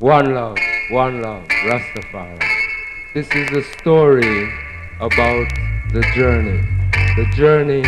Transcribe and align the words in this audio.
One 0.00 0.32
love, 0.32 0.56
one 0.92 1.22
love, 1.22 1.48
Rastafari. 1.66 2.38
This 3.14 3.28
is 3.32 3.50
a 3.50 3.64
story 3.80 4.48
about 5.00 5.48
the 5.90 6.06
journey, 6.14 6.60
the 7.16 7.26
journey 7.34 7.82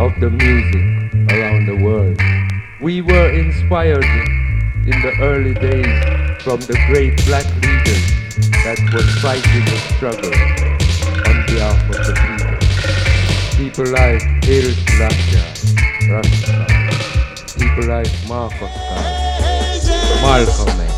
of 0.00 0.10
the 0.18 0.28
music 0.28 1.30
around 1.30 1.66
the 1.66 1.76
world. 1.84 2.18
We 2.80 3.00
were 3.00 3.30
inspired 3.30 4.02
in 4.02 5.02
the 5.02 5.14
early 5.20 5.54
days 5.54 6.42
from 6.42 6.58
the 6.62 6.76
great 6.88 7.24
black 7.26 7.46
leaders 7.62 8.10
that 8.64 8.80
were 8.92 9.06
fighting 9.22 9.64
the 9.64 9.78
struggle 9.94 10.34
on 11.30 11.46
behalf 11.46 11.78
of 11.90 11.98
the 12.08 12.14
people. 12.26 12.58
People 13.56 13.86
like 13.92 14.20
Haile 14.42 14.74
Selassie, 14.90 15.38
Rastafari. 16.10 16.80
People 17.56 17.86
like 17.86 18.10
Marcus 18.26 18.58
Garvey, 18.58 19.46
Malcolm 20.22 20.80
X. 20.80 20.91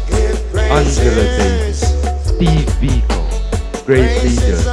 Angela 0.74 1.22
Davis, 1.38 1.80
Steve 2.26 2.66
Biko, 2.82 3.86
great 3.86 4.24
leaders. 4.24 4.64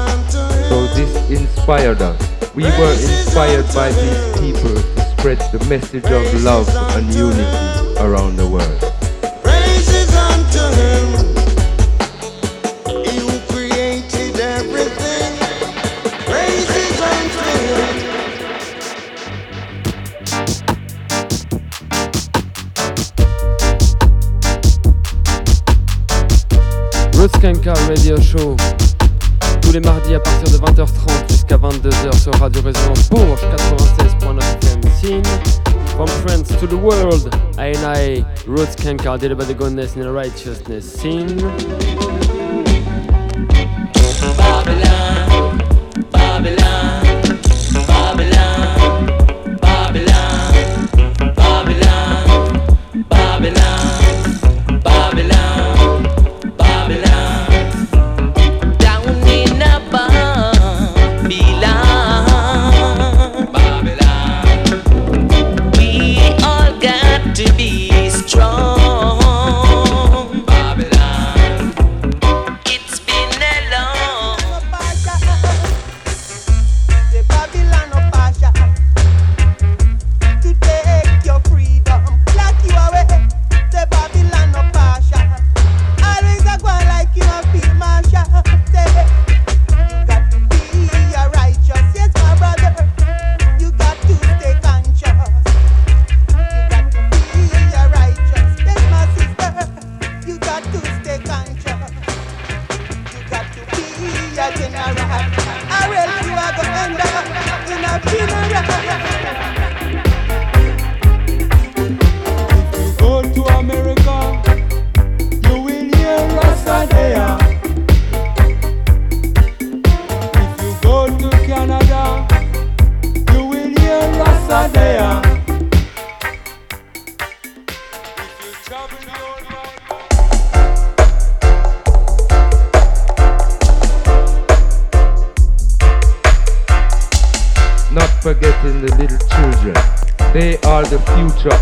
So 0.68 0.88
this 0.96 1.30
inspired 1.30 2.02
us. 2.02 2.20
We 2.56 2.64
were 2.64 2.92
inspired 2.94 3.68
by 3.76 3.92
these 3.92 4.40
people 4.40 4.82
to 4.82 5.02
spread 5.12 5.38
the 5.52 5.64
message 5.70 6.06
of 6.06 6.44
love 6.44 6.68
and 6.98 7.06
unity 7.14 8.00
around 8.00 8.38
the 8.38 8.50
world. 8.50 8.91
Radio 32.42 32.64
Résonance 32.64 33.08
Bourges 33.08 33.44
96.9 33.44 34.40
FM 34.62 34.82
From 35.96 36.08
France 36.08 36.48
to 36.60 36.66
the 36.66 36.76
world 36.76 37.30
I 37.60 37.68
and 37.68 37.86
I 37.86 38.26
Roots 38.48 38.76
did 39.20 39.32
about 39.32 39.46
the 39.46 39.54
goodness 39.54 39.94
and 39.94 40.02
the 40.06 40.12
righteousness 40.12 40.92
scene 40.92 41.38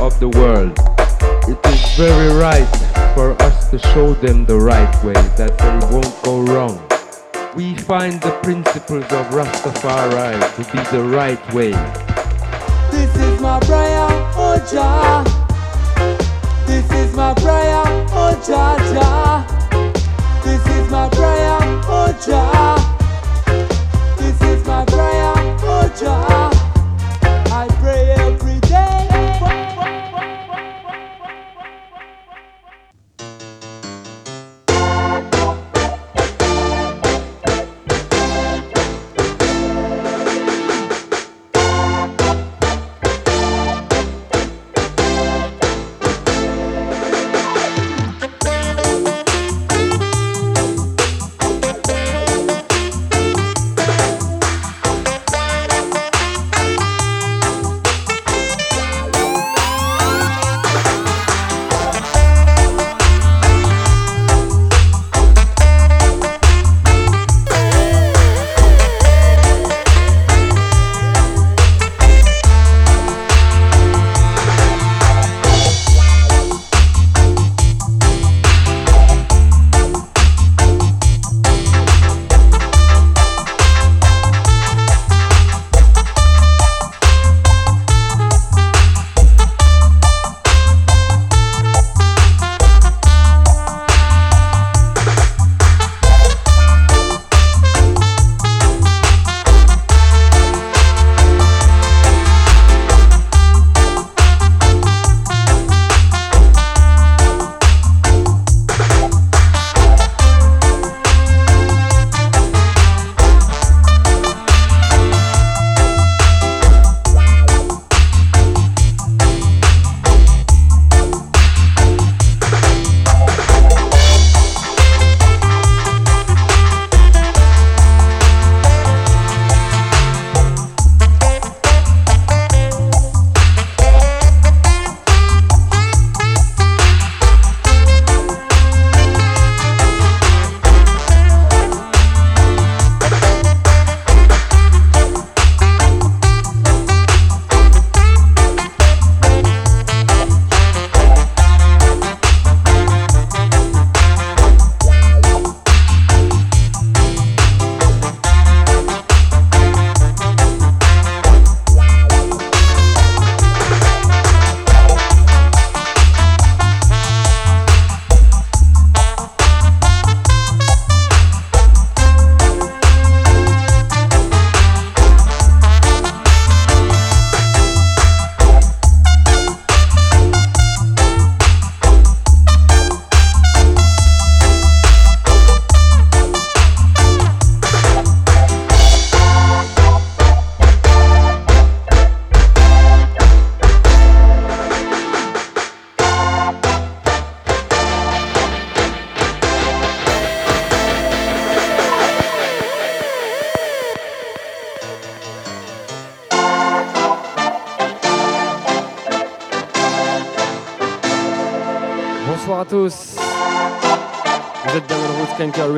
of 0.09 0.19
the 0.19 0.29
world. 0.29 0.77
It 1.47 1.59
is 1.73 1.97
very 1.97 2.33
right 2.39 3.13
for 3.15 3.31
us 3.43 3.69
to 3.69 3.79
show 3.79 4.13
them 4.13 4.45
the 4.45 4.57
right 4.57 5.03
way, 5.03 5.13
that 5.13 5.57
they 5.57 5.93
won't 5.93 6.23
go 6.23 6.41
wrong. 6.41 6.79
We 7.55 7.75
find 7.75 8.21
the 8.21 8.31
principles 8.43 9.03
of 9.05 9.25
Rastafari 9.27 10.39
to 10.55 10.63
be 10.71 10.79
the 10.95 11.03
right 11.03 11.53
way. 11.53 11.71
This 12.91 13.13
is 13.15 13.41
my 13.41 13.59
prayer, 13.59 14.07
oh 14.35 14.57
Jah. 14.71 15.23
This 16.65 16.89
is 16.91 17.15
my 17.15 17.33
prayer, 17.33 17.83
oh 18.13 18.33
Jah 18.45 18.77
Jah. 18.93 19.45
This 20.43 20.65
is 20.77 20.91
my 20.91 21.09
prayer, 21.09 21.57
oh 21.87 22.17
Jah. 22.25 22.88
Is 24.49 24.65
my 24.65 24.83
prayer, 24.85 25.33
oh 25.61 25.93
Jah. 25.99 26.49
I 27.53 27.67
pray 27.81 28.08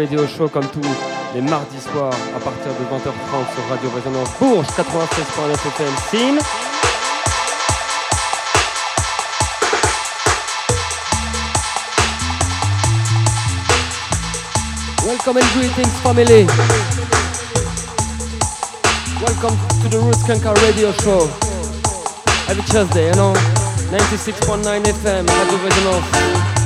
Radio 0.01 0.25
Show 0.25 0.49
comme 0.49 0.65
tous 0.65 0.81
les 1.35 1.41
mardis 1.41 1.79
soirs 1.79 2.11
à 2.35 2.39
partir 2.39 2.71
de 2.73 2.85
20h30 2.89 3.53
sur 3.53 3.69
Radio 3.69 3.89
Résonance 3.93 4.29
Bourges 4.39 4.65
96.9 4.65 5.53
FM 5.53 5.93
Scene. 6.09 6.39
Welcome 15.05 15.37
and 15.37 15.45
greetings 15.53 15.93
family. 16.01 16.47
Welcome 19.21 19.55
to 19.83 19.89
the 19.89 19.99
Roots 19.99 20.23
Kanka 20.25 20.51
Radio 20.65 20.91
Show. 21.03 21.29
Every 22.49 22.63
Tuesday, 22.63 23.09
you 23.09 23.13
know, 23.13 23.33
96.9 23.91 24.83
FM, 24.83 25.27
Radio 25.27 25.57
Résonance. 25.63 26.60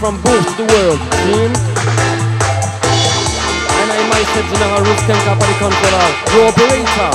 From 0.00 0.16
to 0.18 0.28
the 0.28 0.66
world, 0.72 1.00
team. 1.24 1.50
And 3.80 3.88
I 3.90 3.98
myself, 4.10 4.46
General 4.52 4.82
Roots 4.84 5.02
Skanka, 5.02 5.32
Party 5.38 5.56
Controller, 5.58 6.08
the 6.32 6.40
operator. 6.46 7.10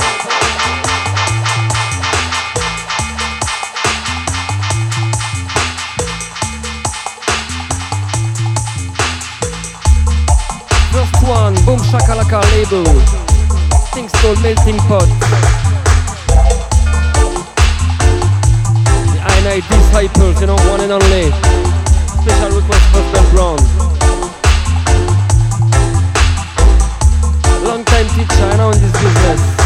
First 10.92 11.16
one, 11.28 11.54
Boom 11.64 11.78
Shakalaka 11.78 12.40
label. 12.52 12.84
Things 13.94 14.12
called 14.20 14.42
Melting 14.42 14.78
Pot. 14.88 15.08
Disciples, 19.52 20.40
you 20.40 20.46
know, 20.46 20.56
one 20.70 20.80
and 20.80 20.92
only. 20.92 21.71
Special 22.22 22.50
request 22.50 22.86
for 22.92 23.02
Ben 23.12 23.30
Brown. 23.32 23.58
Long 27.64 27.84
time 27.84 28.06
teacher, 28.10 28.44
I 28.44 28.56
know 28.58 28.70
in 28.70 28.80
this 28.80 28.92
business. 28.92 29.61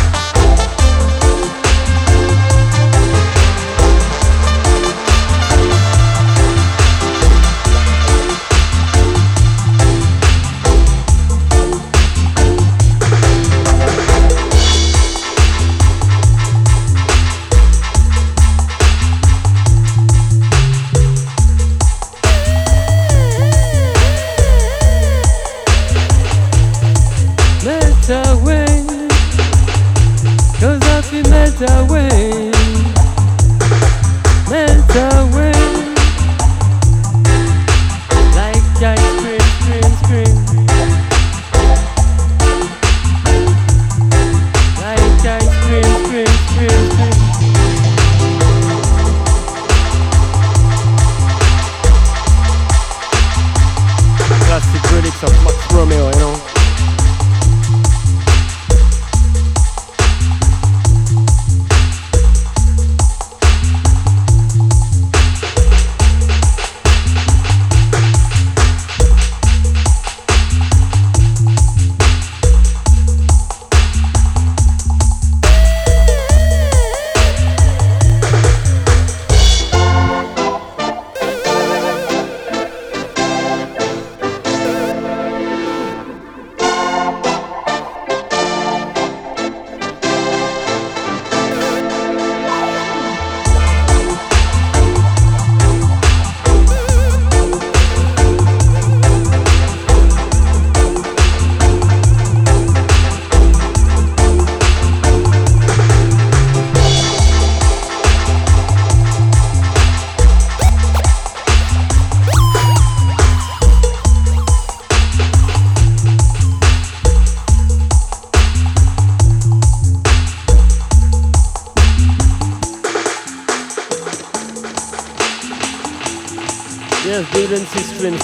Of 55.23 55.33
Max 55.45 55.73
Romeo, 55.73 56.11
you 56.11 56.19
know 56.19 56.36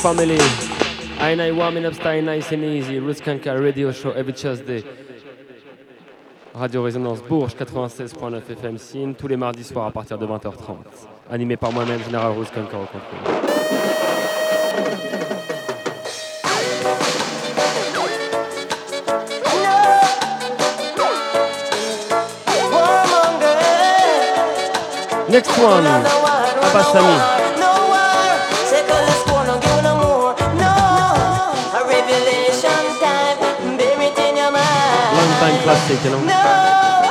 family. 0.03 0.37
I 1.21 1.35
I 1.35 1.53
warming 1.53 1.87
up 1.87 1.95
style 1.95 2.23
nice 2.23 2.51
and 2.51 2.65
easy. 2.65 2.99
Roots 2.99 3.21
Kanka 3.21 3.57
radio 3.57 3.93
show 3.93 4.11
every 4.11 4.33
Tuesday. 4.33 4.83
Radio 6.53 6.83
Résonance 6.83 7.23
Bourges 7.23 7.55
96.9 7.55 8.43
FM 8.51 8.79
Signe 8.79 9.15
tous 9.15 9.29
les 9.29 9.37
mardis 9.37 9.63
soirs 9.63 9.87
à 9.87 9.93
partir 9.93 10.19
de 10.19 10.27
20h30. 10.27 10.75
Animé 11.31 11.57
par 11.57 11.71
moi-même, 11.71 12.03
Général 12.03 12.33
Roots 12.33 12.51
Kanka 12.53 12.79
au 12.79 12.87
contrôle. 12.87 13.21
Next 25.29 25.59
one, 25.59 25.87
Abbasami. 26.61 27.42
Classic, 35.43 36.05
you 36.05 36.11
know. 36.11 36.23
No, 36.25 37.02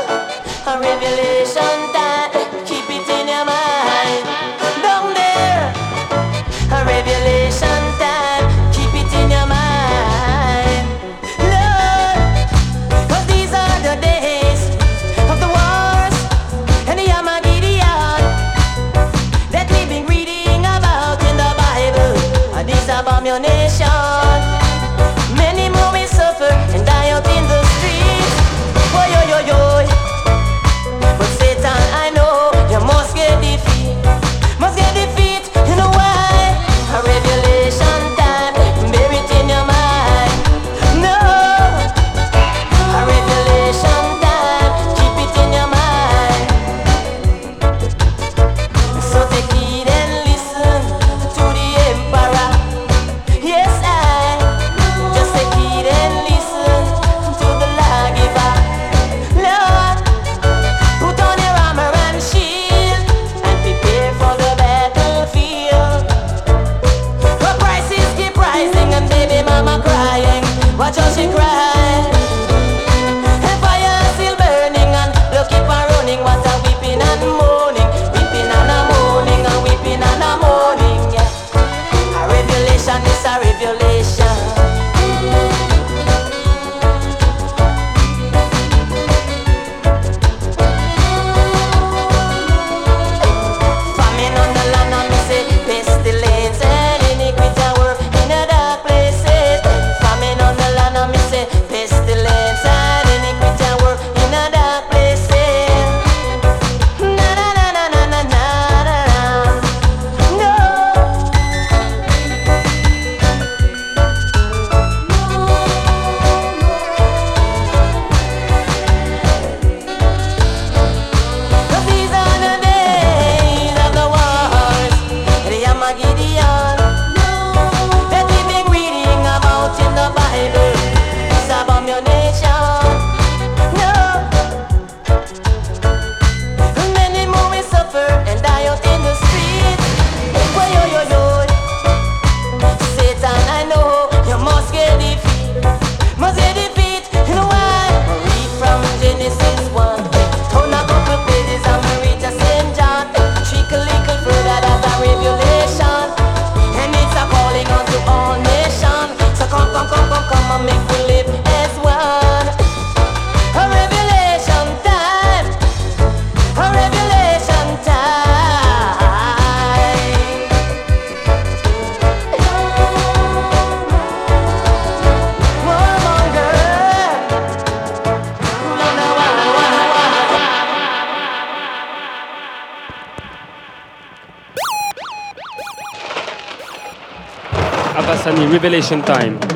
Revelation 188.62 189.02
Time. 189.02 189.51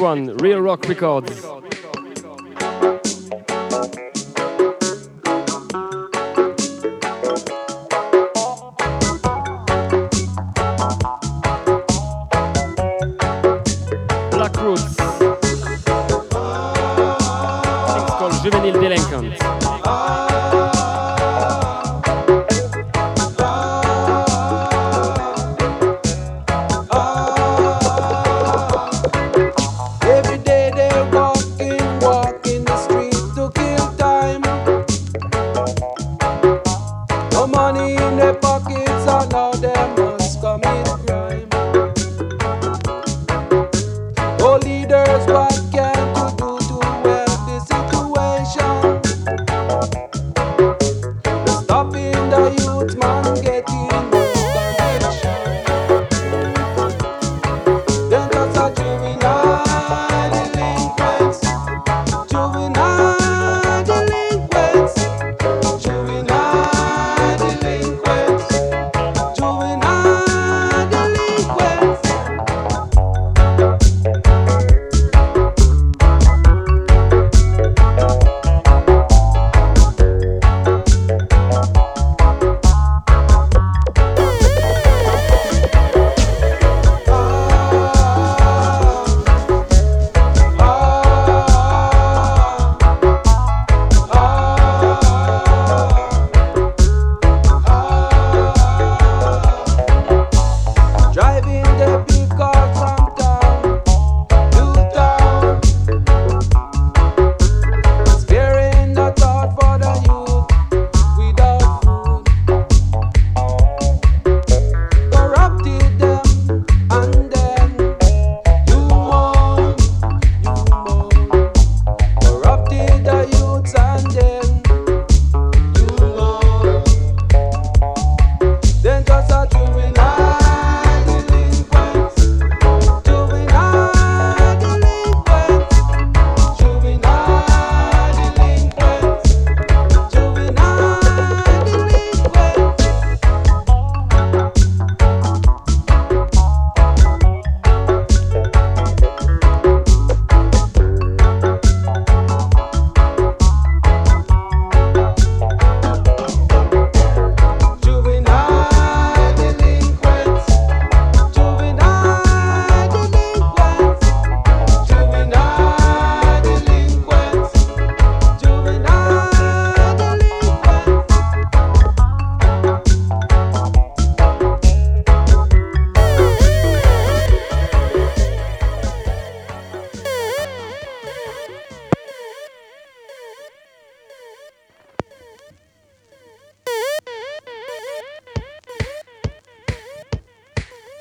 one, 0.00 0.34
Real 0.38 0.60
Rock 0.60 0.88
Records. 0.88 1.44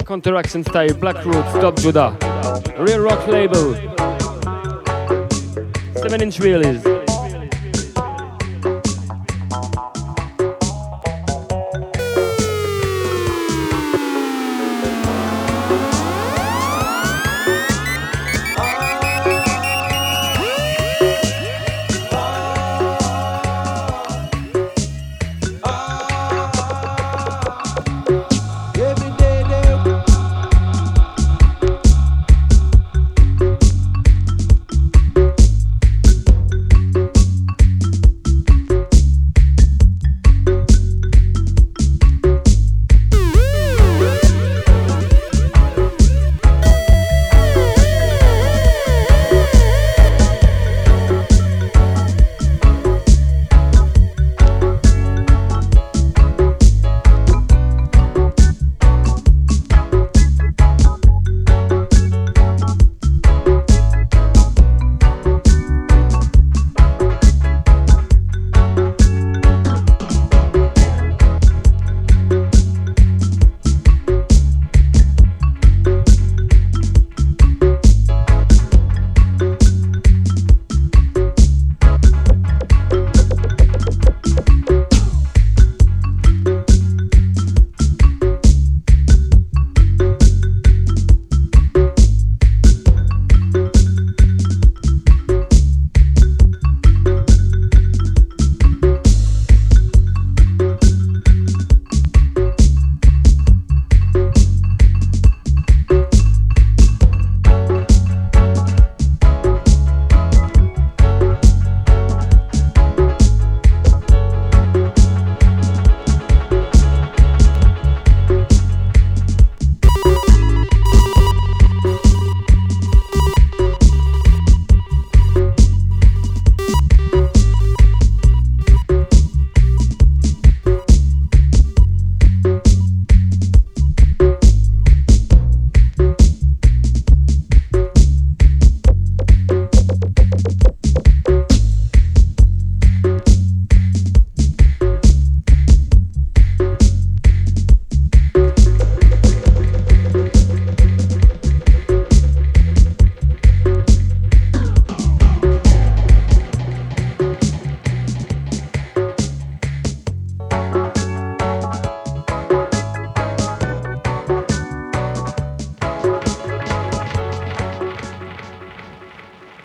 Counteraction 0.10 0.63
Style, 0.63 0.95
Black 0.95 1.24
Roots, 1.24 1.54
Dub 1.62 1.78
Judah, 1.78 2.17
Real 2.80 3.00
Rock 3.00 3.28
Label, 3.28 3.76
7 5.93 6.19
inch 6.19 6.39
releases. 6.39 6.99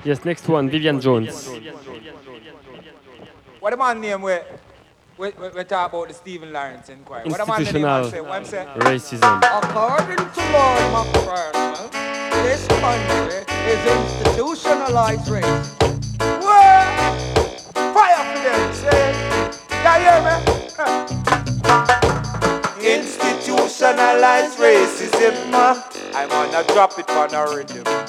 Yes, 0.04 0.22
next 0.24 0.46
one, 0.48 0.68
Vivian 0.68 1.00
Jones. 1.00 1.48
What 3.60 3.70
the 3.70 3.76
man 3.78 4.00
name 4.02 4.20
we 4.20 4.36
we, 5.16 5.30
we, 5.30 5.48
we 5.48 5.64
talk 5.64 5.92
about 5.92 6.08
the 6.08 6.14
Stephen 6.14 6.52
Lawrence 6.52 6.90
inquiry. 6.90 7.24
Institutional 7.24 7.82
man 7.82 8.10
say? 8.10 8.20
What 8.20 8.38
him 8.38 8.44
say? 8.44 8.66
racism. 8.80 9.38
According 9.38 10.16
to 10.18 10.42
Lord 10.52 10.84
Macpherson, 10.92 11.90
this 12.44 12.66
country 12.68 13.44
is 13.64 13.80
institutionalized 13.96 15.26
racism. 15.30 15.64
What? 16.42 16.84
Fire 17.94 18.24
for 18.28 18.40
them, 18.44 18.74
say. 18.74 19.02
Hear 20.04 20.20
me? 20.20 20.34
Institutionalized 22.84 24.58
racism. 24.58 25.52
uh, 25.54 25.82
I'm 26.14 26.28
gonna 26.28 26.62
drop 26.74 26.98
it 26.98 27.08
on 27.08 27.32
a 27.32 27.56
rhythm. 27.56 28.03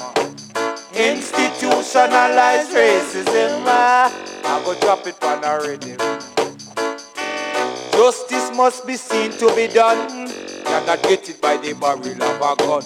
Institutionalized 0.96 2.72
racism. 2.72 3.66
uh, 3.66 4.08
I 4.44 4.62
go 4.64 4.74
drop 4.80 5.06
it 5.06 5.22
on 5.22 5.44
a 5.44 5.58
rhythm. 5.60 5.98
Justice 7.92 8.50
must 8.56 8.86
be 8.86 8.96
seen 8.96 9.30
to 9.32 9.54
be 9.54 9.66
done. 9.68 10.30
Cannot 10.64 11.02
get 11.02 11.28
it 11.28 11.38
by 11.42 11.58
the 11.58 11.74
barrel 11.74 12.00
of 12.00 12.40
a 12.40 12.56
gun. 12.56 12.82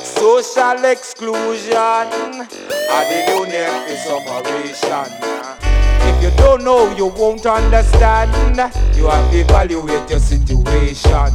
Social 0.00 0.84
exclusion 0.86 1.76
are 1.76 2.04
the 2.10 3.24
new 3.28 3.46
name 3.46 3.86
is 3.86 4.04
operation. 4.10 5.06
Ah. 5.22 5.56
If 6.02 6.20
you 6.20 6.30
don't 6.36 6.64
know, 6.64 6.90
you 6.96 7.06
won't 7.06 7.46
understand. 7.46 8.32
You 8.96 9.06
have 9.06 9.30
to 9.30 9.38
evaluate 9.38 10.10
your 10.10 10.18
situation. 10.18 11.30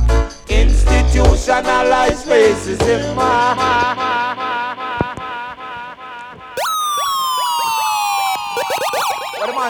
Institutionalized 0.50 2.28
racism. 2.28 3.16
What 3.16 4.13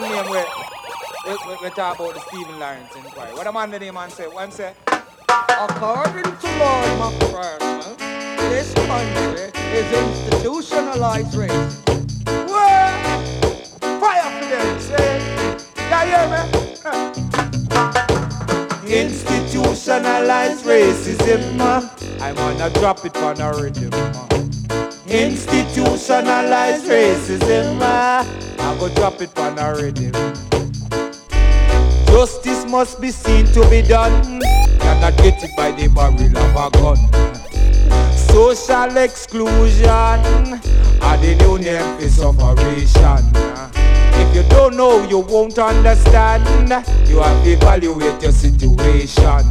man 0.02 0.12
name 0.12 0.26
we, 0.32 1.32
we, 1.32 1.58
we, 1.62 1.70
talk 1.70 2.00
about 2.00 2.14
the 2.16 2.20
Stephen 2.22 2.60
Lawrence 2.60 2.96
inquiry. 2.96 3.34
What 3.34 3.44
the 3.44 3.52
man 3.52 3.70
name 3.70 3.94
man 3.94 4.10
say? 4.10 4.30
Him 4.30 4.52
say? 4.52 4.74
According 4.90 6.24
to 6.24 6.48
Lord 6.58 7.00
Macpherson, 7.00 7.98
this 8.50 8.74
country 8.74 9.52
is 9.78 9.88
institutionalized 9.94 11.36
racism. 11.36 12.10
What? 12.48 12.94
Fire 14.02 14.30
for 14.32 14.46
them, 14.50 14.80
say. 14.80 15.20
You 15.78 16.00
hear 16.10 16.26
me? 16.32 16.42
Institutionalized 18.92 20.66
racism. 20.66 21.62
I'm 22.20 22.36
gonna 22.36 22.70
drop 22.72 23.06
it 23.06 23.16
on 23.18 23.40
a 23.40 23.52
rhythm. 23.62 23.94
uh. 23.94 24.33
Institutionalized 25.06 26.86
racism. 26.86 27.82
uh, 27.82 28.24
I 28.60 28.78
go 28.80 28.88
drop 28.96 29.22
it 29.22 29.38
on 29.38 29.60
a 29.60 29.74
rhythm. 29.76 30.14
Justice 32.08 32.66
must 32.70 33.02
be 33.02 33.12
seen 33.12 33.46
to 33.48 33.70
be 33.70 33.82
done. 33.82 34.40
Cannot 34.80 35.18
get 35.18 35.44
it 35.44 35.52
by 35.58 35.72
the 35.72 35.90
barrel 35.90 36.38
of 36.38 36.56
a 36.56 36.70
gun. 36.78 36.98
Social 38.16 38.98
exclusion 38.98 39.90
are 39.90 41.18
the 41.18 41.36
new 41.40 41.58
name 41.60 42.00
for 42.00 42.10
sufferation. 42.10 43.83
If 44.24 44.36
you 44.36 44.44
don't 44.50 44.76
know, 44.76 45.04
you 45.08 45.20
won't 45.20 45.58
understand. 45.60 46.44
You 47.10 47.20
have 47.20 47.44
to 47.44 47.52
evaluate 47.52 48.22
your 48.22 48.32
situation. 48.32 49.44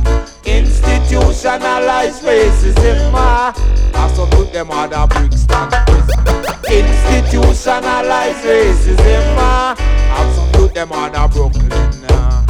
Institutionalized 0.45 2.23
racism. 2.25 3.13
ah, 3.15 3.53
I 3.95 4.13
salute 4.15 4.53
them 4.53 4.71
other 4.71 5.07
Brixton 5.15 5.69
prison. 5.87 6.25
Institutionalized 6.69 8.45
racism. 8.45 9.35
ah, 9.39 9.77
I 9.79 10.51
salute 10.53 10.75
them 10.75 10.93
other 10.93 11.29
Brooklyn. 11.33 11.71
ah. 12.11 12.45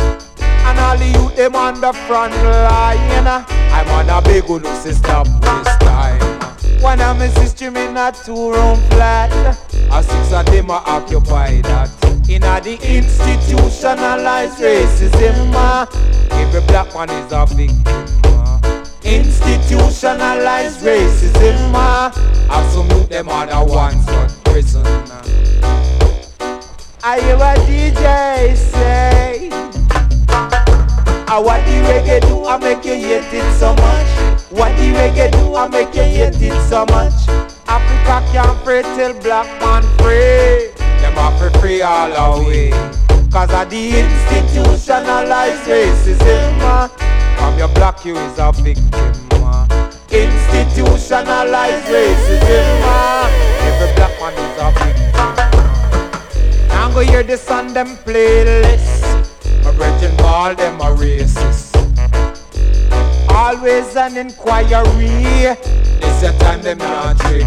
And 0.64 0.78
all 0.78 0.96
the 0.96 1.06
youth 1.06 1.36
them 1.36 1.56
on 1.56 1.80
the 1.80 1.92
front 1.92 2.32
line 2.34 3.26
I'm 3.72 3.88
on 3.88 4.08
a 4.08 4.22
big 4.22 4.44
say 4.82 4.92
stop 4.92 5.26
waste 5.26 5.80
time 5.80 6.20
One 6.80 7.00
of 7.00 7.18
my 7.18 7.28
sister 7.28 7.66
in 7.66 7.96
a 7.96 8.12
two-room 8.24 8.78
flat 8.90 9.32
A 9.90 10.02
six 10.02 10.32
of 10.32 10.46
them 10.46 10.70
a 10.70 10.74
occupy 10.86 11.60
that 11.62 11.90
In 12.28 12.42
a 12.44 12.60
the 12.60 12.78
institutionalized 12.82 14.58
racism 14.58 15.52
ah, 15.54 15.86
Every 16.30 16.60
black 16.62 16.94
man 16.94 17.10
is 17.10 17.32
a 17.32 17.44
victim 17.46 18.06
ah. 18.24 18.60
Institutionalized 19.04 20.80
racism 20.80 21.72
I 21.74 22.70
salute 22.72 23.10
them 23.10 23.28
other 23.28 23.64
ones 23.70 24.08
on 24.08 24.28
prison 24.44 24.82
ah. 24.86 25.22
I 27.04 27.20
hear 27.20 27.34
a 27.36 27.54
DJ 27.66 28.56
say 28.56 29.48
Ah, 31.28 31.40
what 31.40 31.64
the 31.64 31.72
reggae 31.88 32.20
do, 32.28 32.44
I 32.44 32.58
make 32.58 32.84
you 32.84 32.92
hate 32.92 33.32
it 33.32 33.58
so 33.58 33.74
much. 33.74 34.06
What 34.50 34.76
the 34.76 34.92
reggae 34.92 35.32
do, 35.32 35.54
I 35.54 35.66
make 35.66 35.94
you 35.94 36.02
hate 36.02 36.36
it 36.42 36.68
so 36.68 36.84
much. 36.86 37.14
Africa 37.66 38.22
can't 38.32 38.64
free 38.64 38.82
till 38.82 39.14
black 39.22 39.48
man 39.60 39.82
free. 39.96 40.71
Them 41.14 41.32
have 41.32 41.52
to 41.52 41.58
free 41.60 41.82
all 41.82 42.12
away. 42.40 42.70
Cause 43.30 43.50
of 43.52 43.68
the 43.70 44.00
institutionalized 44.00 45.64
racism. 45.68 46.58
ah. 46.62 46.88
From 47.38 47.58
your 47.58 47.68
black 47.68 48.04
you 48.04 48.16
is 48.16 48.38
a 48.38 48.52
victim. 48.52 49.12
ah. 49.44 49.66
Institutionalized 50.10 51.86
racism. 51.86 52.80
ah. 52.84 53.28
Every 53.68 53.94
black 53.94 54.14
man 54.20 54.34
is 54.40 54.58
a 54.58 54.70
victim. 54.80 56.68
Now 56.68 56.90
go 56.92 57.00
hear 57.00 57.22
this 57.22 57.50
on 57.50 57.72
them 57.74 57.96
playlist. 58.04 59.02
My 59.64 59.72
brethren 59.72 60.16
call 60.16 60.54
them 60.54 60.80
a 60.80 60.94
racist. 60.96 61.76
Always 63.30 63.96
an 63.96 64.16
inquiry. 64.16 65.56
This 66.00 66.22
a 66.22 66.38
time 66.38 66.62
them 66.62 66.78
not 66.78 67.18
trick. 67.20 67.46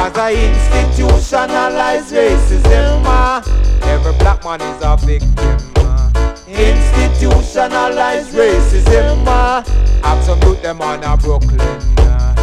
Cause 0.00 0.16
I 0.16 0.32
institutionalized 0.32 2.14
racism. 2.14 3.02
ah. 3.04 3.42
Every 3.82 4.12
black 4.14 4.42
man 4.44 4.60
is 4.62 4.82
a 4.82 4.96
victim. 4.96 5.58
ah. 5.76 6.10
Institutionalized 6.48 8.32
racism. 8.32 9.24
ah. 9.26 9.62
Absolute 10.02 10.62
them 10.62 10.80
on 10.80 11.04
a 11.04 11.16
Brooklyn. 11.18 11.60
ah. 11.98 12.34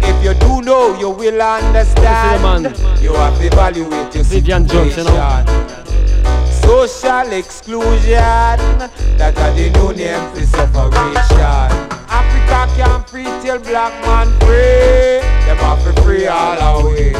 If 0.00 0.24
you 0.24 0.32
do 0.40 0.62
know, 0.62 0.98
you 0.98 1.10
will 1.10 1.42
understand. 1.42 2.64
This 2.64 2.72
is 2.72 2.80
the 2.80 2.88
man. 2.88 3.02
You 3.02 3.12
have 3.12 3.36
to 3.38 3.46
evaluate 3.46 4.14
your 4.14 4.24
Vivian 4.24 4.66
Jones, 4.66 4.96
you 4.96 5.04
know. 5.04 5.10
situation. 5.10 5.66
Social 6.62 7.32
exclusion, 7.34 8.56
that 9.20 9.36
are 9.36 9.52
the 9.52 9.68
new 9.76 9.92
name 9.92 10.24
for 10.32 10.40
sufferation. 10.46 11.68
Africa 12.08 12.66
can't 12.76 13.08
free 13.10 13.28
till 13.42 13.58
black 13.58 13.92
man 14.06 14.28
free. 14.40 15.27
Have 15.60 16.04
free 16.04 16.26
all 16.26 16.80
away. 16.80 17.12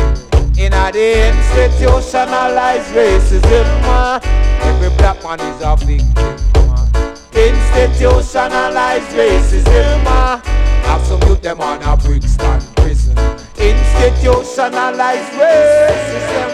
In 0.58 0.72
a 0.72 0.90
the 0.92 1.28
institutionalized 1.28 2.90
racism, 2.94 3.66
ah, 3.84 4.20
every 4.62 4.90
black 4.96 5.22
man 5.22 5.38
is 5.40 5.62
a 5.62 5.76
victim. 5.76 6.38
ah. 6.56 6.86
Institutionalized 7.32 9.12
racism, 9.14 10.02
ah, 10.06 10.42
absolute 10.86 11.42
them 11.42 11.60
on 11.60 11.82
a 11.82 11.96
Brixton 11.96 12.60
prison. 12.76 13.16
Institutionalized 13.56 15.32
racism. 15.32 16.48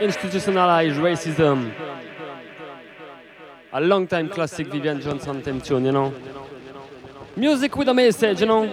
Institutionalized 0.00 0.96
racism. 0.96 1.72
A 3.72 3.80
long 3.80 4.06
time 4.06 4.28
classic 4.28 4.68
Vivian 4.68 5.00
Jones 5.00 5.26
anthem 5.26 5.60
tune, 5.60 5.84
you 5.86 5.92
know. 5.92 6.12
Music 7.36 7.76
with 7.76 7.88
a 7.88 7.94
message, 7.94 8.40
you 8.40 8.46
know. 8.46 8.64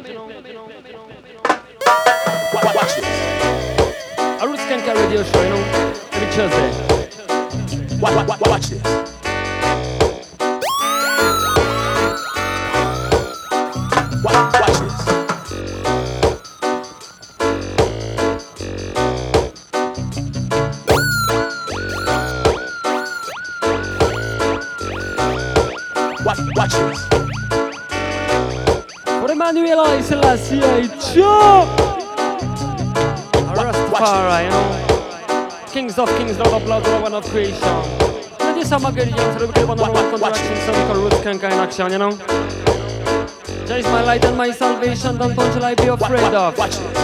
A 2.54 4.48
Roots 4.48 4.62
Skanka 4.64 4.94
radio 4.94 5.24
show, 5.24 5.42
you 5.42 5.50
know. 5.50 5.64
Every 6.12 6.28
Tuesday. 6.32 6.70
Watch 8.00 8.14
this. 8.14 8.28
What 8.28 8.40
watch 8.50 8.68
this. 8.70 8.84
Watch, 26.24 26.40
watch 26.56 26.74
this. 26.74 27.02
For 29.08 29.32
Emmanuel 29.32 29.80
I 29.80 30.02
Selassie, 30.02 30.90
Joe! 31.14 31.95
Rastafari, 33.96 34.44
you 34.46 34.50
know. 34.50 35.72
Kings 35.72 35.98
of 35.98 36.10
kings, 36.18 36.38
Lord 36.38 36.54
of 36.62 36.68
lords, 36.68 36.88
one 36.88 37.14
of 37.14 37.26
creation. 37.30 37.60
No 38.40 38.54
this 38.54 38.72
a 38.72 38.78
Magalian, 38.78 39.40
so 39.40 39.46
we 39.46 39.54
can 39.54 39.68
one 39.68 39.80
on 39.80 39.94
one 39.94 40.10
contraction, 40.10 40.56
so 40.58 40.72
we 40.72 40.86
call 40.88 40.96
Roots 40.96 41.16
Skanka 41.18 41.52
in 41.52 41.60
action, 41.60 41.92
you 41.92 41.98
know. 41.98 42.12
Jah 43.66 43.78
is 43.78 43.86
my 43.86 44.02
light 44.04 44.24
and 44.26 44.38
my 44.38 44.52
salvation, 44.52 45.18
don't 45.18 45.32
until 45.32 45.66
I 45.66 45.76
be 45.76 45.88
afraid 45.88 46.34
of. 46.34 46.58
Watch 46.58 46.78
this. 46.78 46.98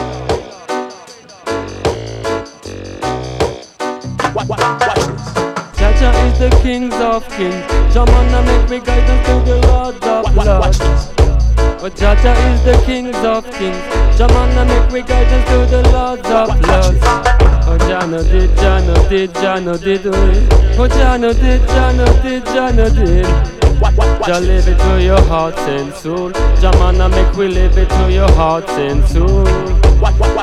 Jaja 5.78 6.12
is 6.28 6.40
the 6.40 6.50
kings 6.62 6.94
of 6.96 7.28
kings. 7.30 7.56
Jamana 7.94 8.46
make 8.46 8.70
me 8.70 8.80
guidance 8.80 9.28
to 9.28 9.34
the 9.46 9.68
Lord 9.68 10.04
of 10.04 10.36
lords. 10.36 11.21
But 11.82 11.94
Jaja 11.96 12.36
is 12.54 12.64
the 12.64 12.80
kings 12.86 13.16
of 13.26 13.44
kings. 13.54 13.76
Jamana 14.16 14.68
make 14.68 14.94
me 14.94 15.02
guidance 15.02 15.50
to 15.50 15.66
the 15.66 15.82
lords 15.90 16.28
of 16.30 16.50
lords. 16.50 17.00
Oh 17.66 17.78
Jano 17.90 18.22
did, 18.22 18.52
Jano 18.52 19.10
did, 19.10 19.32
Jano 19.32 19.82
did, 19.82 20.06
oh 20.06 20.88
Jano 20.88 21.34
did, 21.34 21.62
Jano 21.62 22.22
did, 22.22 22.44
Jano 22.44 22.88
did. 22.94 23.26
Jah 24.28 24.40
live 24.40 24.68
it 24.68 24.78
to 24.78 25.02
your 25.02 25.22
heart 25.22 25.58
and 25.58 25.92
soul. 25.92 26.30
Jamana 26.62 27.10
make 27.10 27.36
we 27.36 27.48
live 27.48 27.76
it 27.76 27.90
to 27.90 28.12
your 28.14 28.32
heart 28.34 28.70
and 28.70 29.04
soul. 29.10 29.44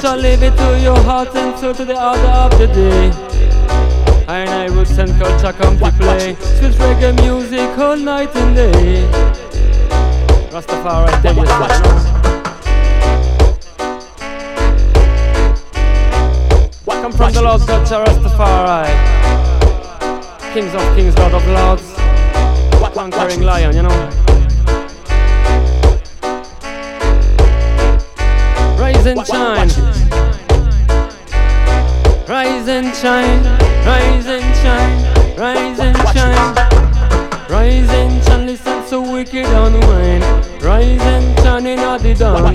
Jah 0.01 0.17
live 0.17 0.43
it 0.43 0.57
to 0.57 0.81
your 0.81 0.99
heart 1.03 1.33
and 1.37 1.57
soul 1.57 1.73
to 1.73 1.85
the 1.85 1.95
order 1.95 2.33
of 2.43 2.51
the 2.59 2.67
day. 2.67 3.13
And 4.27 4.51
I 4.51 4.67
roots 4.67 4.99
and 4.99 5.17
culture 5.21 5.53
come 5.53 5.79
to 5.79 5.93
play. 5.93 6.35
Sweet 6.35 6.73
reggae 6.83 7.15
music 7.23 7.79
all 7.79 7.97
night 7.97 8.35
and 8.35 8.57
day. 8.57 9.48
Rastafari 10.59 11.23
tell 11.23 11.37
you 11.37 11.47
so. 11.47 11.53
Come 17.01 17.13
from 17.13 17.33
the 17.33 17.43
Lord 17.43 17.61
God, 17.65 17.87
Jah 17.87 18.05
Rastafari. 18.05 18.91
Kings 20.53 20.75
of 20.75 20.97
kings, 20.97 21.17
Lord 21.17 21.35
of 21.35 21.47
lords. 21.47 21.95
Conquering 22.93 23.43
lion, 23.43 23.77
you 23.77 23.83
know. 23.83 24.11
Rise 28.81 29.07
and 29.07 29.25
shine. 29.25 29.71
Rise 32.27 32.67
and 32.67 32.97
shine. 32.97 33.45
Rise 33.87 34.27
and 34.27 34.57
shine. 34.57 35.39
Rise 35.39 35.79
and 35.79 35.97
shine. 36.09 36.55
Rise 37.49 37.91
and 37.91 38.25
shine. 38.25 38.47
Listen 38.47 38.87
so 38.89 39.01
wicked 39.13 39.47
unwind. 39.47 40.48
Rise 40.69 41.01
and 41.01 41.39
shine 41.39 41.67
in 41.67 41.79
the 41.79 42.15
dawn. 42.15 42.55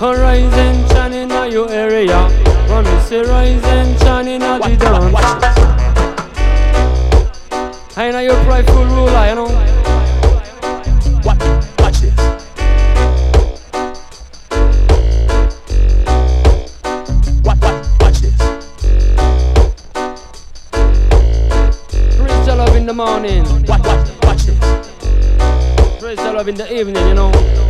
Oh, 0.00 0.14
rise 0.14 0.54
and 0.54 0.88
shine 0.92 1.12
in 1.12 1.28
your 1.50 1.68
area. 1.68 2.28
When 2.68 2.84
me 2.84 3.00
say 3.00 3.22
rise 3.22 3.64
and 3.64 3.98
shine 3.98 4.28
in 4.28 4.40
the 4.40 4.76
dawn. 4.78 5.12
I 7.96 8.12
know 8.12 8.20
your 8.20 8.36
prideful 8.44 8.84
ruler, 8.84 9.26
you 9.26 9.34
know. 9.34 9.50
Watch 11.80 11.98
this. 11.98 12.16
Watch, 17.44 17.60
watch, 17.60 17.86
watch 17.98 18.20
this. 18.20 18.38
Love 22.46 22.76
in 22.76 22.86
the 22.86 22.92
morning. 22.94 23.49
Love 26.40 26.48
in 26.48 26.54
the 26.54 26.72
evening, 26.72 27.06
you 27.06 27.12
know. 27.12 27.69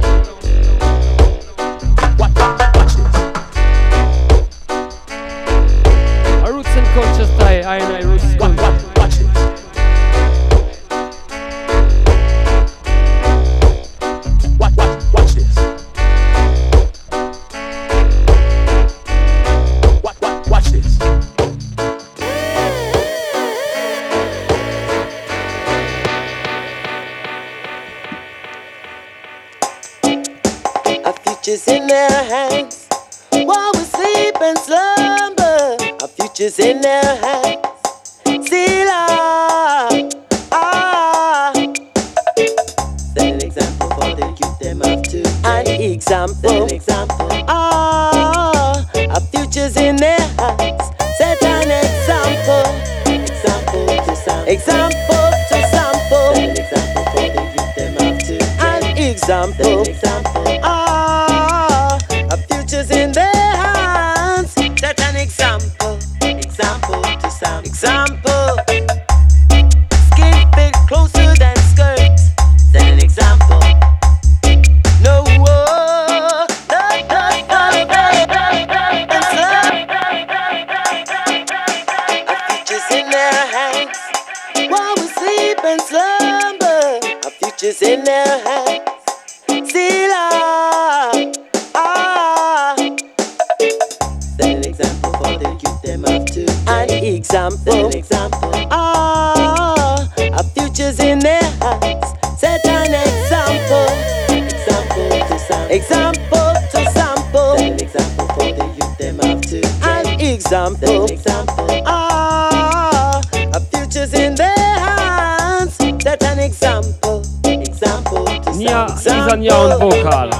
Our 100.98 101.06
in 101.06 101.18
their 101.20 101.42
hands. 101.42 102.06
Set 102.38 102.66
an 102.66 102.94
example. 102.94 103.86
Example 104.28 105.10
to 105.28 105.38
sample. 105.38 105.70
Example 105.70 106.52
to 106.72 106.90
sample. 106.90 107.56
Set 107.56 107.70
an 107.70 107.80
example 107.80 108.26
for 108.28 108.52
the 108.52 108.64
youth, 108.76 108.98
them 108.98 109.18
have 109.20 109.40
to. 109.42 109.58
An 109.88 110.20
example. 110.20 111.08
Set 111.08 111.10
an 111.10 111.12
example. 111.12 111.82
Ah, 111.86 113.20
our 113.54 113.60
future's 113.60 114.14
in 114.14 114.34
their 114.34 114.56
hands. 114.56 115.74
Set 115.74 116.22
an 116.22 116.38
example. 116.38 117.22
Example 117.44 118.24
to 118.24 118.56
Nia, 118.56 118.88
sample. 118.98 119.28
Isa 119.28 119.36
Nia 119.36 119.54
on 119.54 119.78
vocal. 119.78 120.30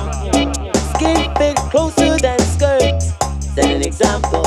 Skin 0.94 1.34
fit 1.36 1.56
closer 1.70 2.16
than 2.18 2.38
skirts. 2.40 3.12
Set 3.54 3.66
an 3.66 3.82
example. 3.82 4.44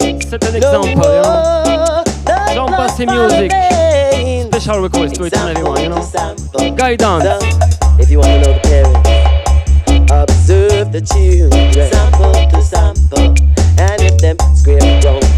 C'est 0.00 0.44
un 0.44 0.54
exemple, 0.54 0.88
you 0.88 0.96
know. 0.96 2.02
J'en 2.54 2.66
passe 2.66 2.98
les 2.98 3.06
music. 3.06 3.52
Special 4.64 4.80
request 4.80 5.16
to 5.16 5.26
each 5.26 5.34
and 5.34 5.50
everyone, 5.50 5.82
you 5.82 5.90
know. 5.90 6.74
Guidance. 6.74 7.44
If 8.00 8.10
you 8.10 8.18
wanna 8.18 8.40
know 8.40 8.54
the 8.54 8.60
parents, 8.64 10.10
observe 10.10 10.90
the 10.90 11.02
children. 11.02 11.90
Sample 11.92 12.32
to 12.48 12.62
sample. 12.62 13.34
And 13.78 14.00
if 14.00 14.16
them 14.22 14.38
scream 14.56 14.80
wrong 15.04 15.33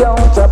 don't 0.00 0.32
stop. 0.32 0.49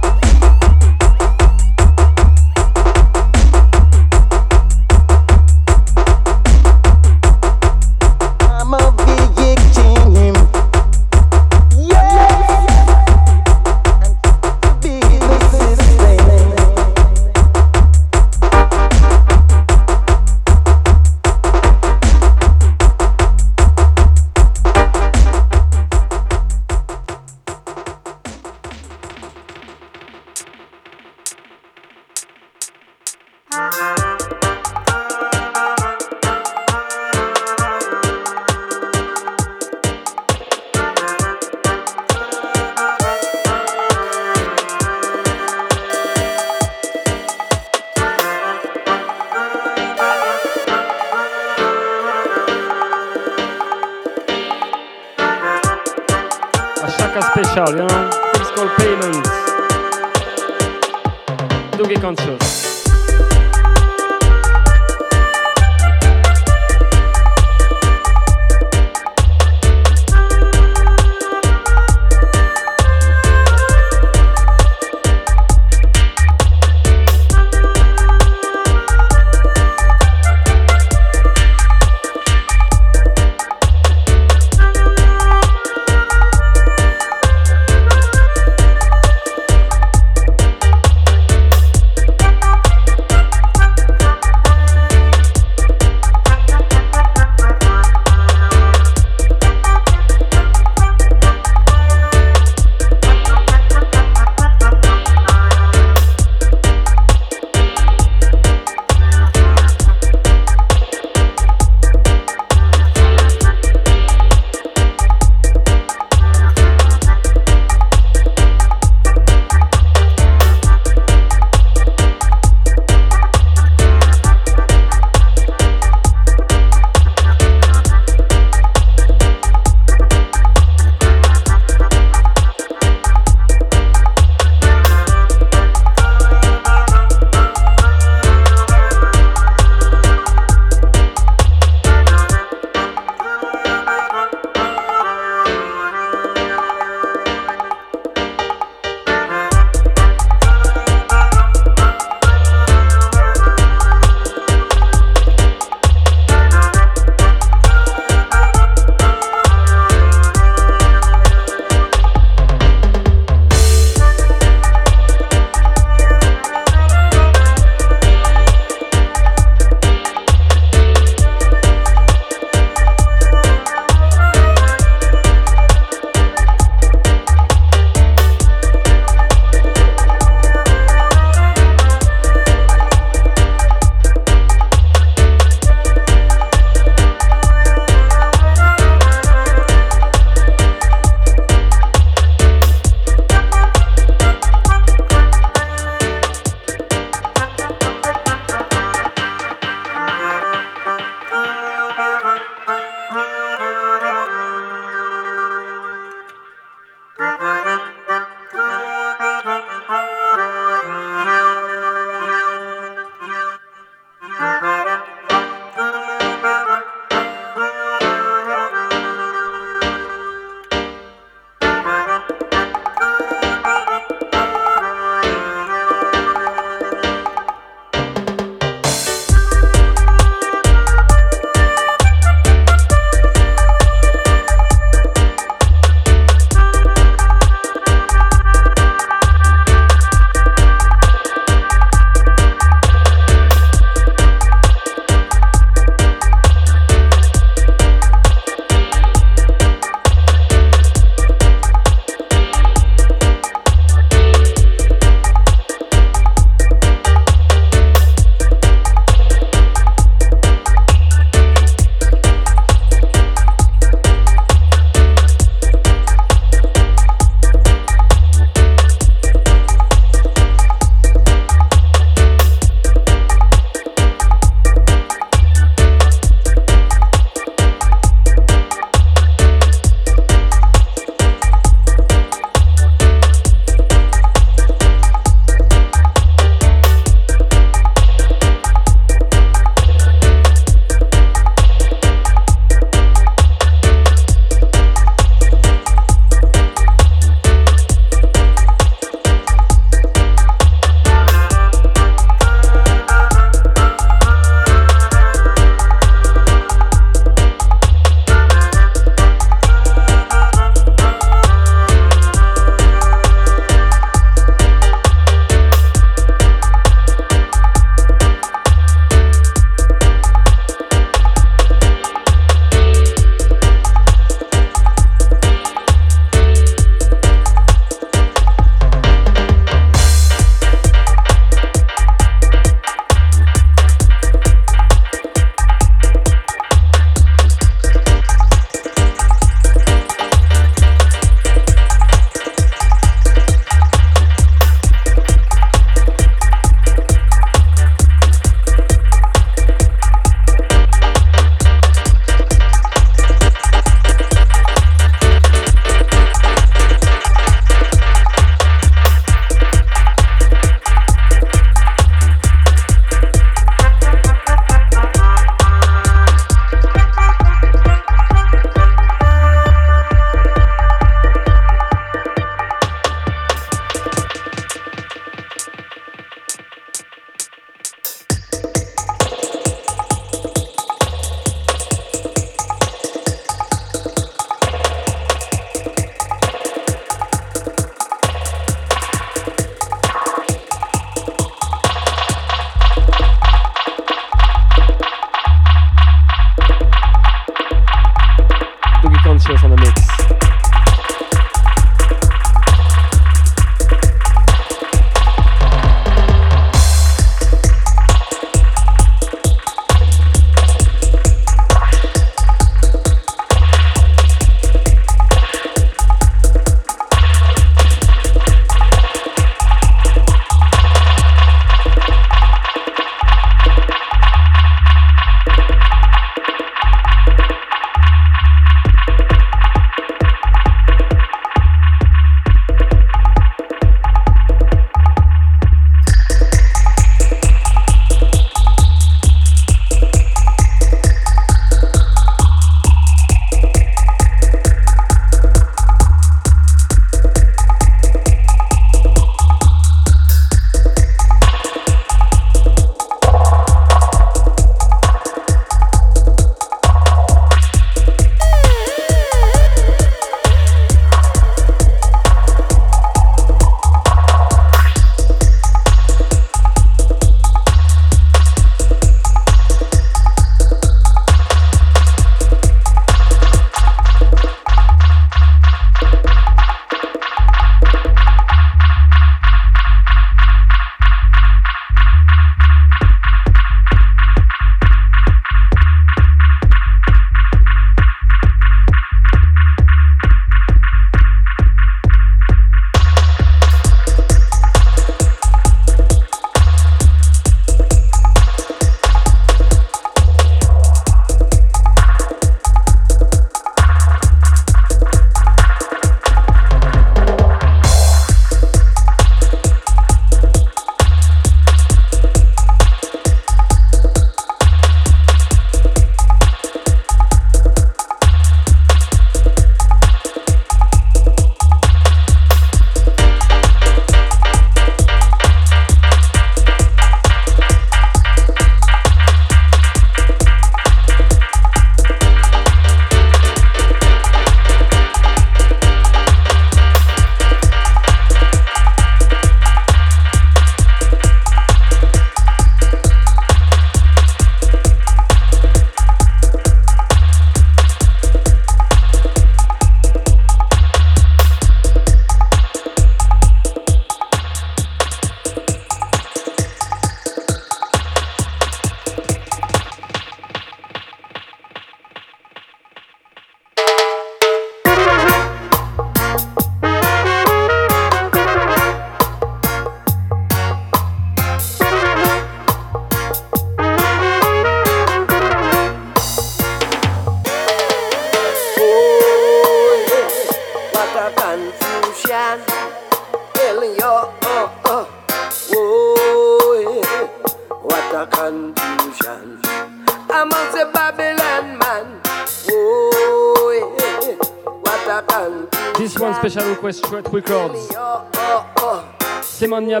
minha 599.80 600.00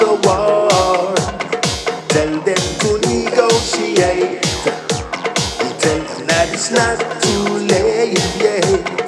the 0.00 0.12
war. 0.24 1.14
Tell 2.08 2.32
them 2.40 2.64
to 2.80 2.90
negotiate. 3.08 4.42
Tell 5.80 6.00
them 6.04 6.26
that 6.26 6.48
it's 6.52 6.70
not 6.70 6.98
too 7.22 7.44
late. 7.68 9.07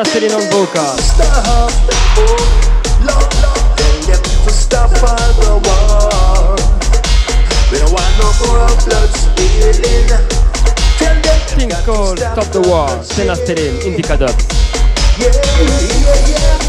Anna 0.00 0.08
Sirinon 0.08 0.48
Boka. 0.48 0.96
Thing 11.54 11.70
called 11.84 12.18
Stop 12.18 12.46
the 12.46 12.60
War, 12.66 12.88
Senna 13.04 13.34
Sterin, 13.34 13.84
Indica 13.84 14.16
Dub. 14.16 14.34
Yeah, 15.18 15.32
yeah, 15.60 16.28
yeah. 16.28 16.59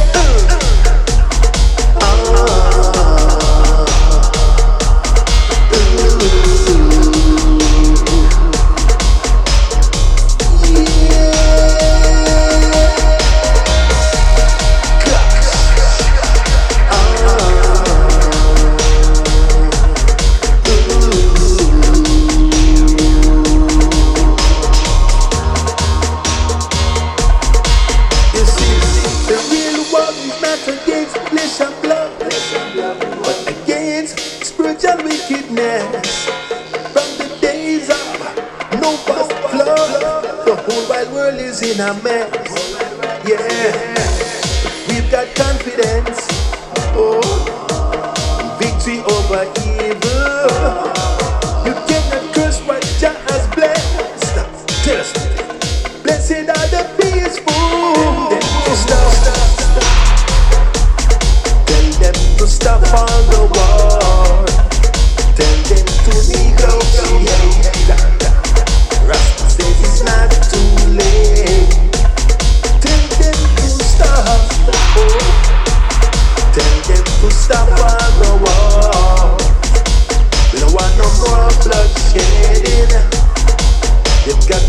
I 41.82 42.00
met. 42.04 43.28
Yeah. 43.28 43.91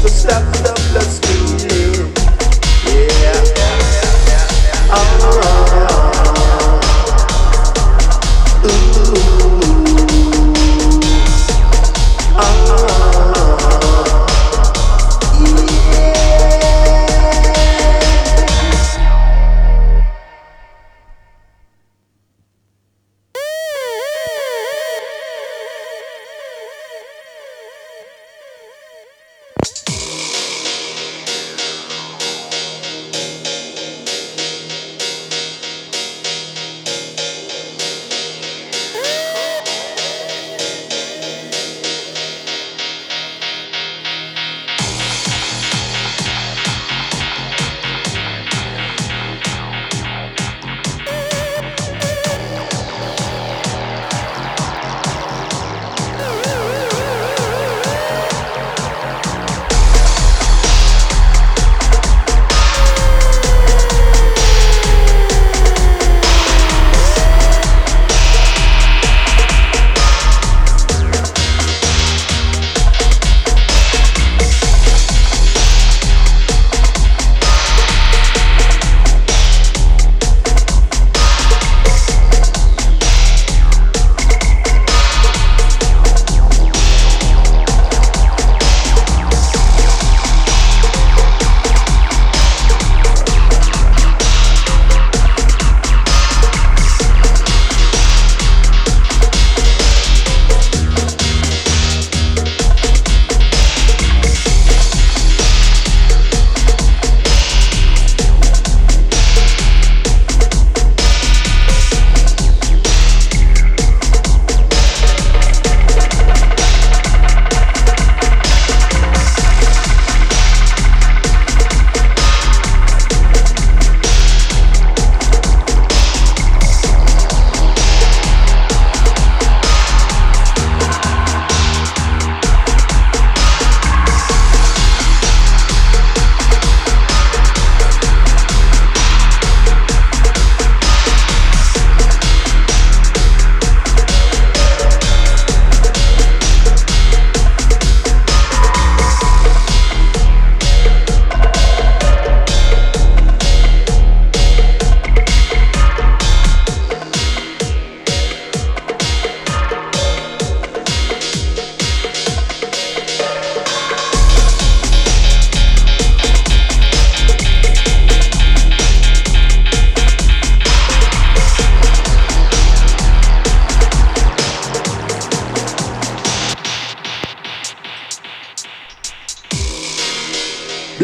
step 0.00 0.08
steps. 0.08 0.61
step 0.61 0.61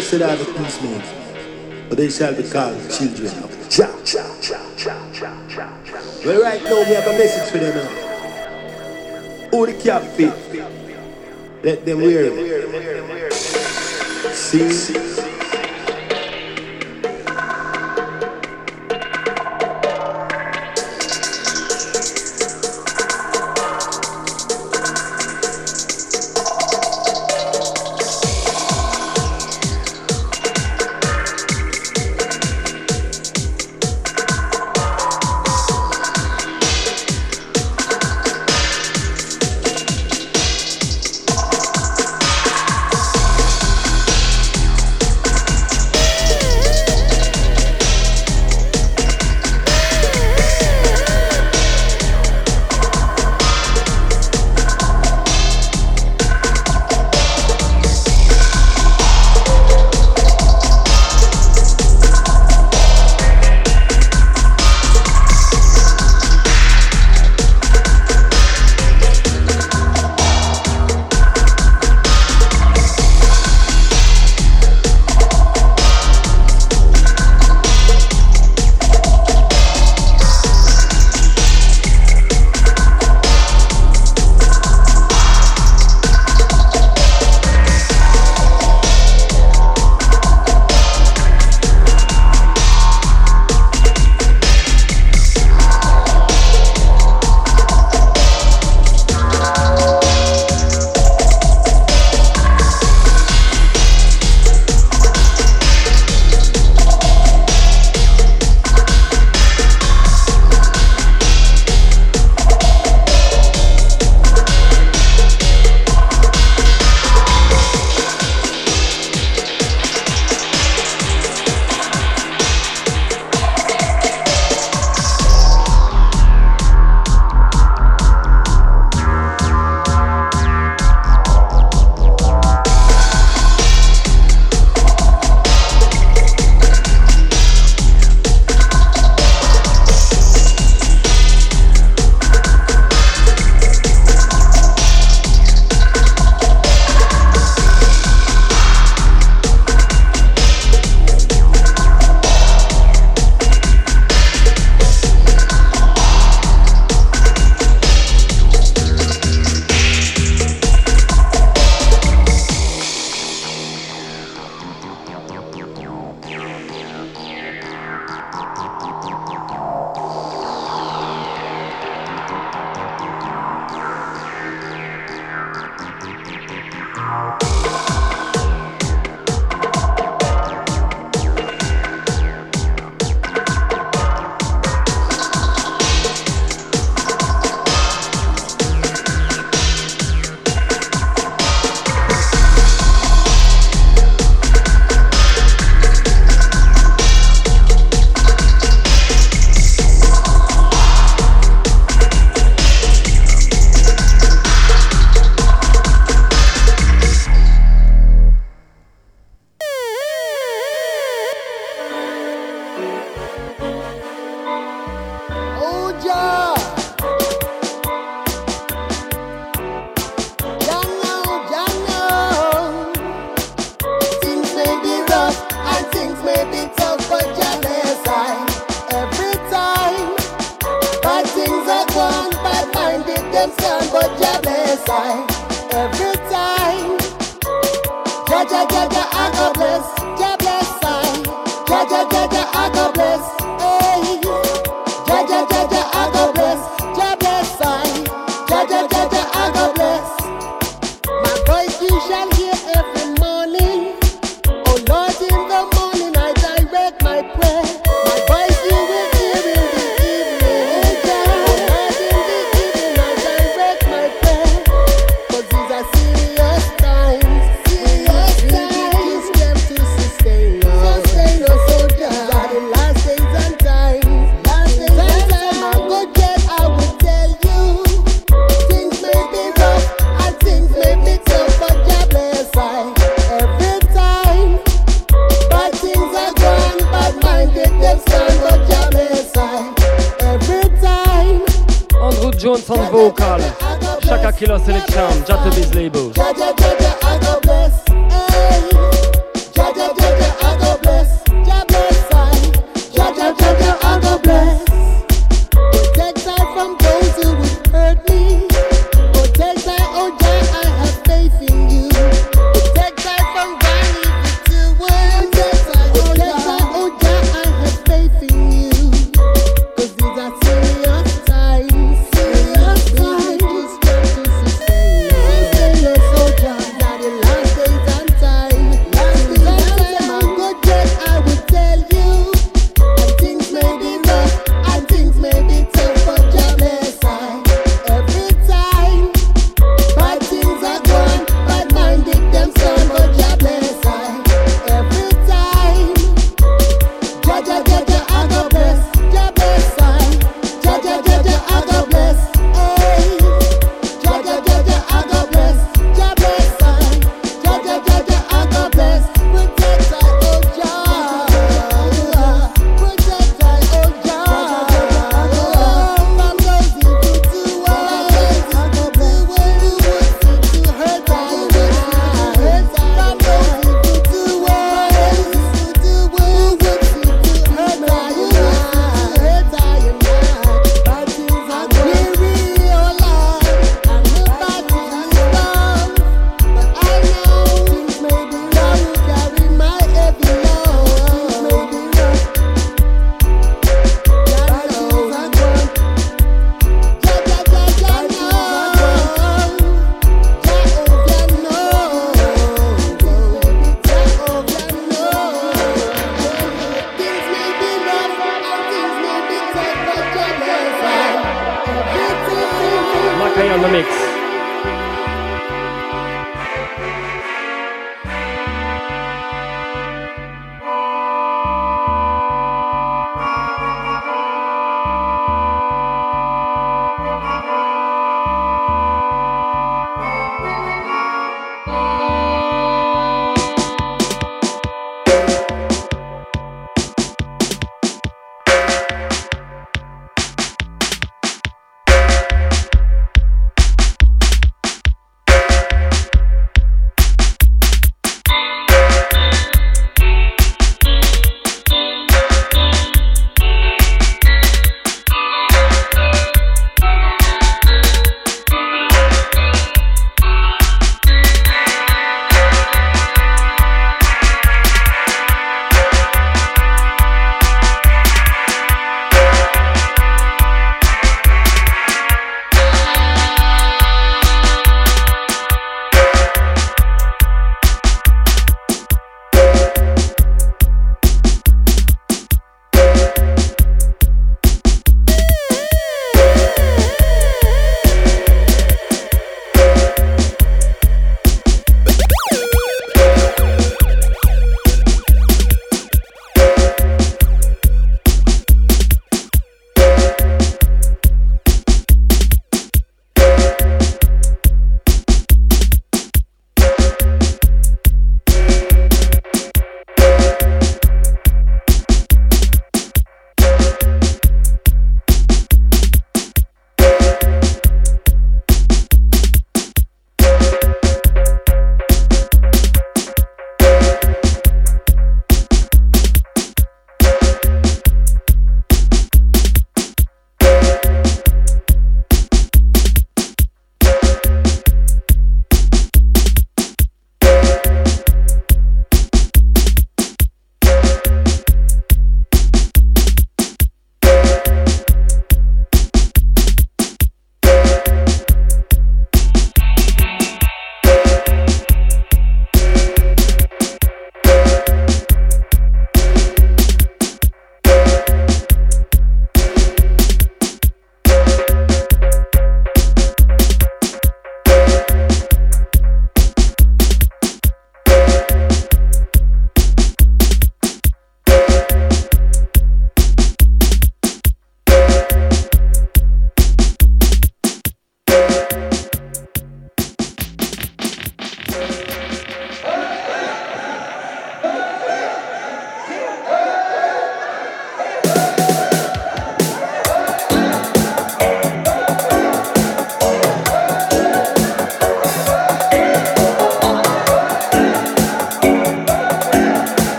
Blessed 0.00 0.22
are 0.22 0.34
the 0.34 0.46
peacemakers, 0.54 1.10
for 1.90 1.94
they 1.94 2.08
shall 2.08 2.34
be 2.34 2.42
called 2.42 2.90
children 2.90 3.44
of 3.44 3.50
Jah. 3.68 3.92
Well, 6.24 6.40
right 6.42 6.64
now 6.64 6.78
we 6.78 6.94
have 6.94 7.06
a 7.06 7.12
message 7.18 7.50
for 7.52 7.58
them 7.58 7.76
now. 7.76 7.90
Who 9.50 9.66
the 9.66 9.74
cap 9.74 10.02
fit? 10.16 10.32
Let 11.62 11.84
them 11.84 12.00
wear 12.00 12.24
it. 12.24 13.32
See? 14.32 15.29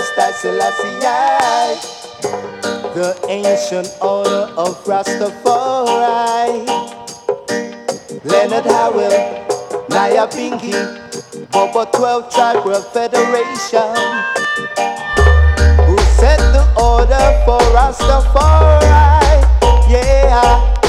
Most 0.00 0.14
High 0.16 0.32
Selassie. 0.32 0.96
The 2.94 3.10
ancient 3.28 3.88
order 4.00 4.48
of 4.56 4.82
Rastafari. 4.84 6.64
Leonard 8.24 8.64
Howell, 8.64 9.12
Nyabinghi, 9.90 10.72
Bobo 11.52 11.84
12 11.84 12.32
Tribe 12.32 12.64
World 12.64 12.86
Federation. 12.86 13.92
Who 15.84 15.98
set 16.16 16.40
the 16.56 16.64
order 16.80 17.26
for 17.44 17.60
Rastafari? 17.76 18.80
Yeah, 19.90 20.80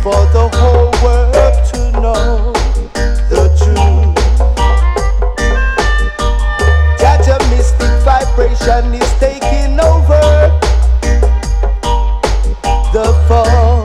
for 0.00 0.24
the 0.32 0.48
whole 0.56 0.90
world 1.04 1.37
vibration 8.68 8.94
is 8.94 9.12
taking 9.18 9.80
over 9.80 10.20
the 12.92 13.08
four 13.26 13.82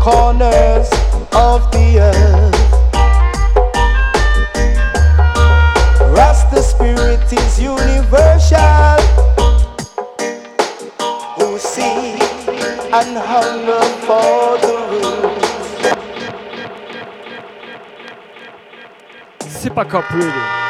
corners 0.00 0.88
of 1.32 1.70
the 1.72 1.98
earth. 1.98 2.54
Rasta 6.16 6.62
spirit 6.62 7.32
is 7.32 7.60
universal. 7.60 9.00
Who 11.36 11.58
see 11.58 12.14
and 12.92 13.18
hunger 13.18 13.84
for 14.06 14.58
the 14.64 14.74
roots. 14.90 15.44
C'est 19.48 19.70
pas 19.70 19.84
cop 19.84 20.04
really. 20.10 20.63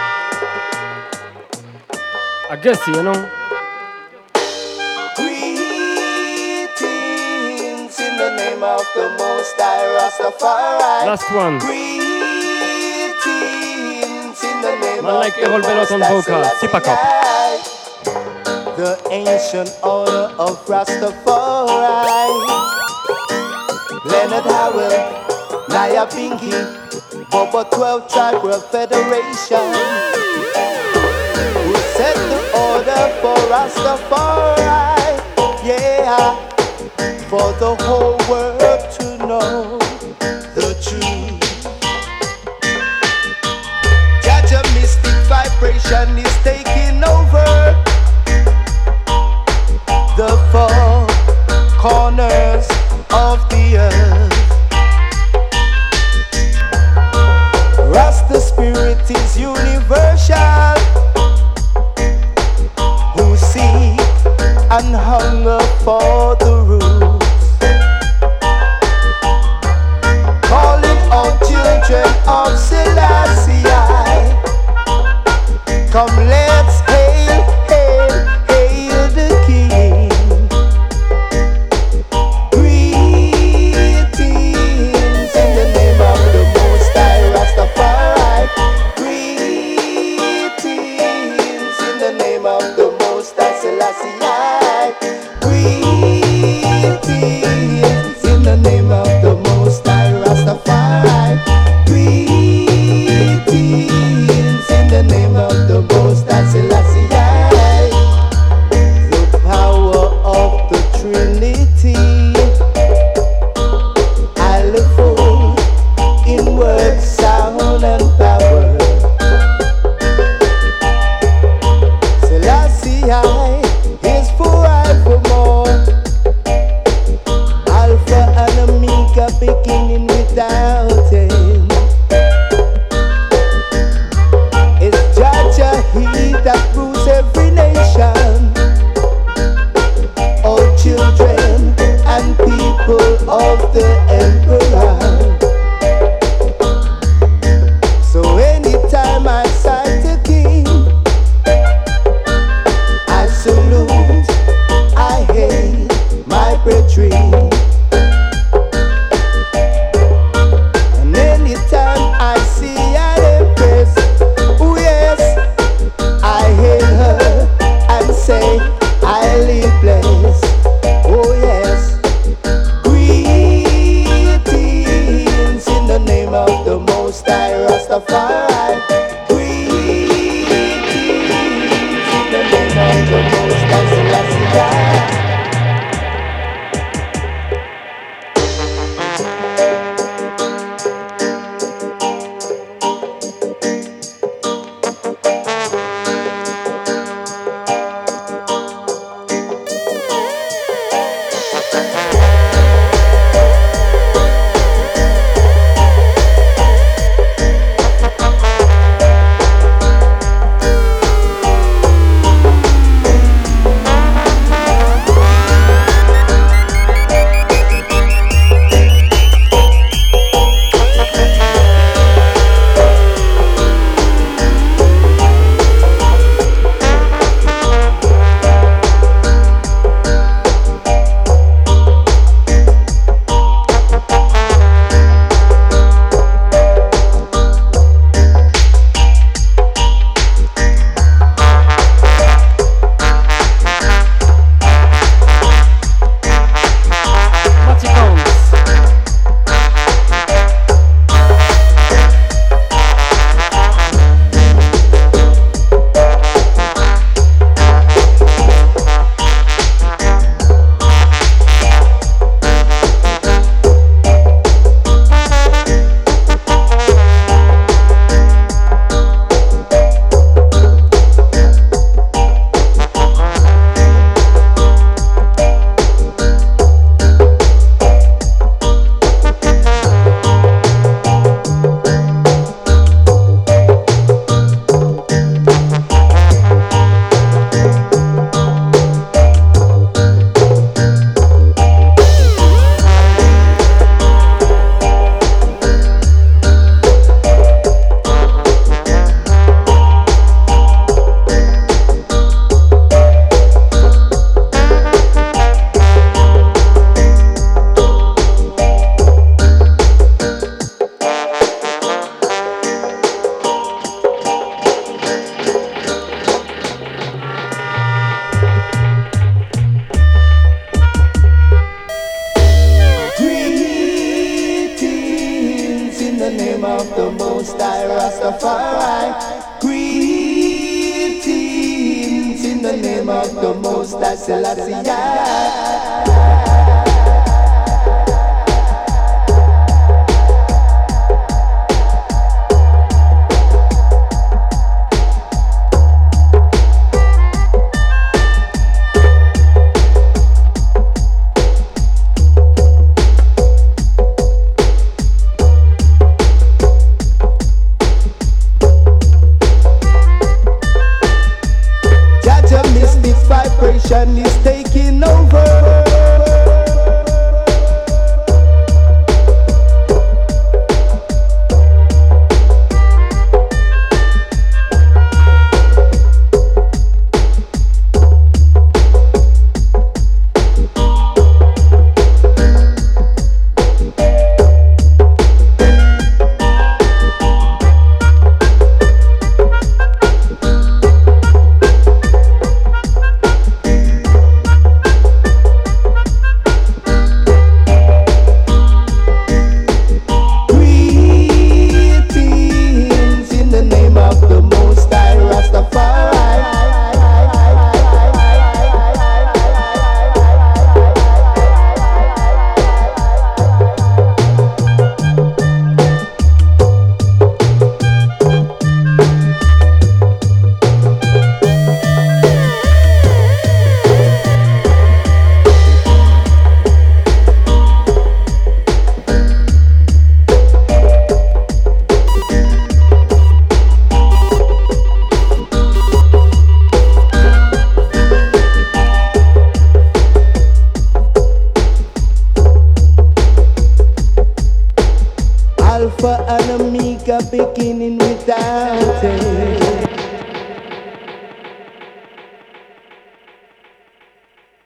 Guess 2.64 2.80
you 2.86 3.02
know. 3.02 3.12
Greetings 5.16 5.60
in 8.00 8.16
the 8.16 8.30
name 8.38 8.62
of 8.64 8.80
the 8.94 9.10
Most 9.18 9.52
High 9.60 9.84
Rastafari. 9.92 11.04
Last 11.04 11.28
one. 11.36 11.58
Greetings 11.58 12.00
in 14.42 14.62
the 14.62 14.72
name 14.80 15.04
Man 15.04 15.12
of 15.12 15.20
like 15.20 15.34
the 15.34 15.42
Errol 15.42 15.60
Bellot 15.60 15.92
on 15.92 16.00
Most 16.00 16.26
High 16.26 16.40
vocal. 16.40 16.56
C'est 16.58 16.68
pas 16.68 16.80
cop. 16.80 16.96
Selassie. 16.96 17.68
The 18.78 18.96
ancient 19.10 19.70
order 19.84 20.32
of 20.38 20.56
Rastafari. 20.64 22.32
Leonard 24.06 24.46
Howell, 24.46 24.96
Nyabinghi, 25.68 26.56
Bobo 27.30 27.62
12 27.64 28.08
Tribe 28.08 28.42
World 28.42 28.64
Federation. 28.72 29.93
For 33.24 33.40
Rastafari? 33.48 35.16
Yeah, 35.64 36.36
for 37.30 37.52
the 37.58 37.74
whole 37.84 38.18
world 38.28 38.53